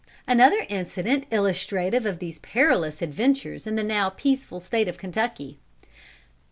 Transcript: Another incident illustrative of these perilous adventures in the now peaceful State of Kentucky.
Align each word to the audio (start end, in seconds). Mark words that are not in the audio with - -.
Another 0.27 0.65
incident 0.67 1.25
illustrative 1.29 2.07
of 2.07 2.17
these 2.17 2.39
perilous 2.39 3.03
adventures 3.03 3.67
in 3.67 3.75
the 3.75 3.83
now 3.83 4.09
peaceful 4.09 4.59
State 4.59 4.87
of 4.87 4.97
Kentucky. 4.97 5.59